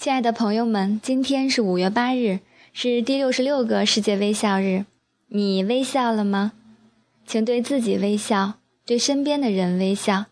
[0.00, 2.38] 亲爱的朋友们，今天是五月八日，
[2.72, 4.86] 是第六十六个世界微笑日。
[5.28, 6.52] 你微笑了吗？
[7.26, 8.54] 请对自己微笑，
[8.86, 10.24] 对身边的人微笑。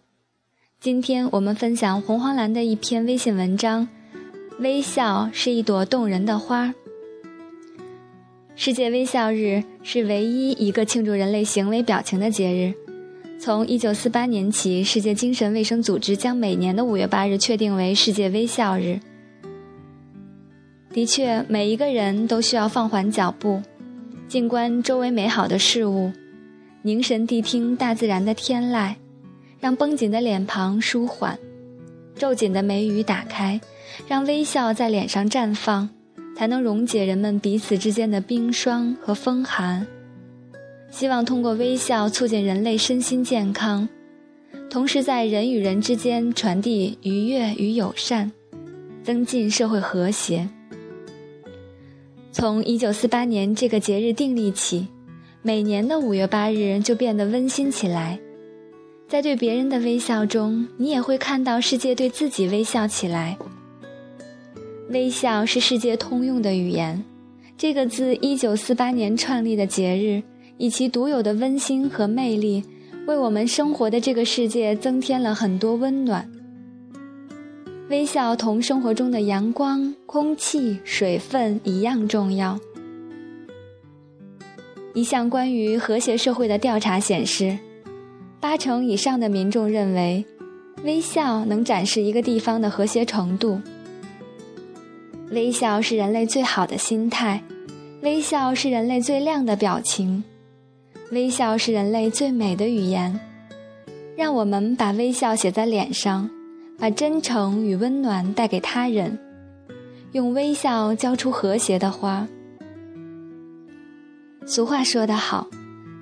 [0.80, 3.86] 今天我们分享红黄蓝的一篇微信文章：
[4.58, 6.72] 微笑是一朵动人的花。
[8.56, 12.72] 世界微笑日是唯一一个庆祝人类行为表情的节日。
[13.38, 18.98] 从一九四八年起，世界精神卫生组织将每年的五月八日确定为世界微笑日。
[20.98, 23.62] 的确，每一个人都需要放缓脚步，
[24.26, 26.10] 静观周围美好的事物，
[26.82, 28.96] 凝神谛听大自然的天籁，
[29.60, 31.38] 让绷紧的脸庞舒缓，
[32.16, 33.60] 皱紧的眉宇打开，
[34.08, 35.88] 让微笑在脸上绽放，
[36.36, 39.86] 才能溶解人们彼此之间的冰霜和风寒。
[40.90, 43.88] 希望通过微笑促进人类身心健康，
[44.68, 48.32] 同时在人与人之间传递愉悦与友善，
[49.04, 50.48] 增进社会和谐。
[52.30, 54.86] 从一九四八年这个节日订立起，
[55.42, 58.18] 每年的五月八日就变得温馨起来。
[59.08, 63.38] 在对别人的微笑中，你也会看到世界对自己微笑起来。
[64.90, 67.02] 微笑是世界通用的语言。
[67.56, 70.22] 这个自一九四八年创立的节日，
[70.58, 72.62] 以其独有的温馨和魅力，
[73.06, 76.30] 为我们生活的这个世界增添了很多温暖。
[77.88, 82.58] 微笑同生活中的阳光、空气、水分一样重要。
[84.92, 87.58] 一项关于和谐社会的调查显示，
[88.40, 90.22] 八成以上的民众认为，
[90.84, 93.58] 微笑能展示一个地方的和谐程度。
[95.30, 97.42] 微笑是人类最好的心态，
[98.02, 100.22] 微笑是人类最亮的表情，
[101.10, 103.18] 微笑是人类最美的语言。
[104.14, 106.28] 让我们把微笑写在脸上。
[106.78, 109.18] 把真诚与温暖带给他人，
[110.12, 112.28] 用微笑浇出和谐的花。
[114.46, 115.48] 俗话说得好，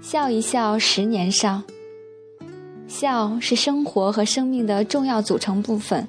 [0.02, 1.62] 笑一笑，十年少。
[2.86, 6.06] 笑是生活和生命的重要组成部分，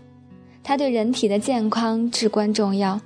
[0.62, 3.00] 它对人体的健康至关重要。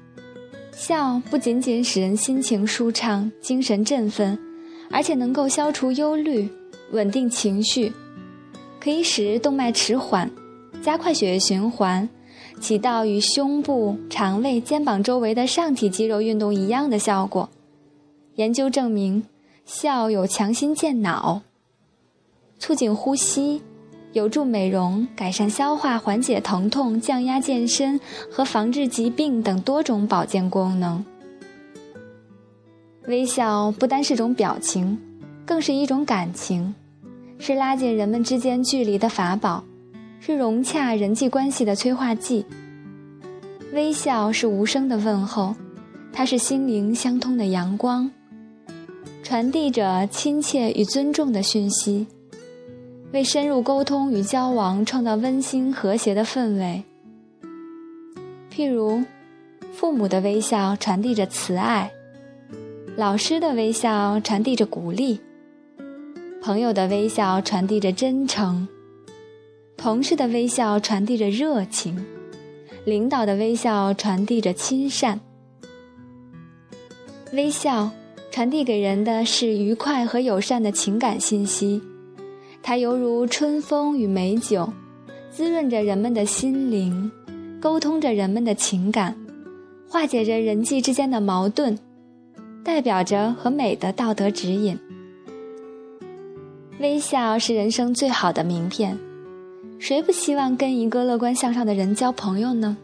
[0.75, 4.37] 笑不仅仅使人心情舒畅、精神振奋，
[4.89, 6.49] 而且能够消除忧虑、
[6.91, 7.93] 稳定情绪，
[8.79, 10.29] 可以使动脉迟缓。
[10.81, 12.09] 加快血液循环，
[12.59, 17.49] 起到与胸部、肠胃、肩膀周围的上体肌肉运动一样的效果。
[18.35, 19.23] 研究证明，
[19.65, 21.41] 笑有强心健脑、
[22.57, 23.61] 促进呼吸、
[24.13, 27.99] 有助美容、改善消化、缓解疼痛、降压、健身
[28.31, 31.05] 和防治疾病等多种保健功能。
[33.07, 34.97] 微笑不单是种表情，
[35.45, 36.73] 更是一种感情，
[37.37, 39.63] 是拉近人们之间距离的法宝。
[40.23, 42.45] 是融洽人际关系的催化剂。
[43.73, 45.55] 微笑是无声的问候，
[46.13, 48.11] 它是心灵相通的阳光，
[49.23, 52.05] 传递着亲切与尊重的讯息，
[53.11, 56.83] 为深入沟通与交往创造温馨和谐的氛围。
[58.53, 59.03] 譬如，
[59.73, 61.91] 父母的微笑传递着慈爱，
[62.95, 65.19] 老师的微笑传递着鼓励，
[66.43, 68.67] 朋友的微笑传递着真诚。
[69.81, 72.05] 同事的微笑传递着热情，
[72.85, 75.19] 领导的微笑传递着亲善。
[77.33, 77.89] 微笑
[78.29, 81.81] 传递给人的是愉快和友善的情感信息，
[82.61, 84.71] 它犹如春风与美酒，
[85.31, 87.11] 滋润着人们的心灵，
[87.59, 89.17] 沟通着人们的情感，
[89.89, 91.75] 化解着人际之间的矛盾，
[92.63, 94.77] 代表着和美的道德指引。
[96.79, 98.95] 微笑是人生最好的名片。
[99.81, 102.77] 谁不希望跟一个乐观向上的人交朋友呢？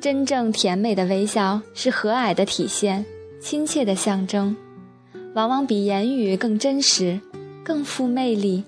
[0.00, 3.04] 真正甜美的微笑是和蔼的体现，
[3.38, 4.56] 亲切的象征，
[5.34, 7.20] 往往比言语更真实，
[7.62, 8.64] 更富魅力，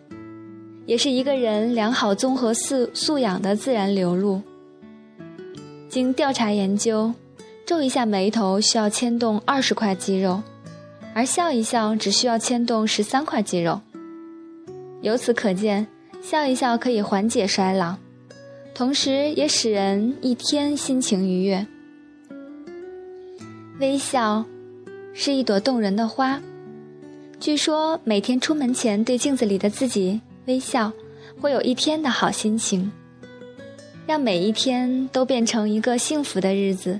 [0.84, 4.42] 也是一个人良好综合素素养的自然流露。
[5.88, 7.14] 经调查研究，
[7.64, 10.42] 皱一下眉头需要牵动二十块肌肉，
[11.14, 13.80] 而笑一笑只需要牵动十三块肌肉。
[15.00, 15.86] 由此可见。
[16.24, 17.96] 笑一笑可以缓解衰老，
[18.74, 21.66] 同时也使人一天心情愉悦。
[23.78, 24.42] 微笑
[25.12, 26.40] 是一朵动人的花，
[27.38, 30.90] 据说每天出门前对镜子里的自己微笑，
[31.38, 32.90] 会有一天的好心情。
[34.06, 36.98] 让每一天都变成一个幸福的日子，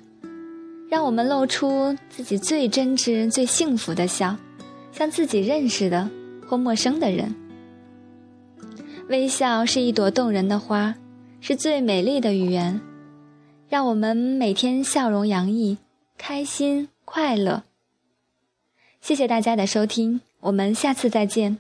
[0.91, 4.37] 让我们露出自己最真挚、最幸福的笑，
[4.93, 6.11] 向自己认识的
[6.47, 7.35] 或陌生的人。
[9.09, 10.95] 微笑是一朵动人的花，
[11.41, 12.81] 是最美丽的语言。
[13.69, 15.77] 让我们每天笑容洋溢，
[16.17, 17.65] 开心快乐。
[19.01, 21.59] 谢谢大家的收听，我们下次再见。